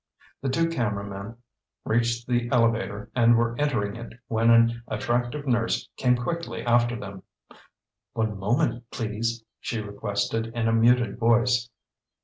The 0.41 0.49
two 0.49 0.67
cameramen 0.67 1.35
reached 1.85 2.25
the 2.25 2.49
elevator 2.51 3.11
and 3.15 3.37
were 3.37 3.55
entering 3.61 3.95
it 3.97 4.13
when 4.29 4.49
an 4.49 4.81
attractive 4.87 5.45
nurse 5.45 5.87
came 5.95 6.15
quickly 6.15 6.63
after 6.65 6.95
them. 6.99 7.21
"One 8.13 8.39
moment 8.39 8.89
please," 8.89 9.43
she 9.59 9.79
requested 9.79 10.47
in 10.55 10.67
a 10.67 10.73
muted 10.73 11.19
voice. 11.19 11.69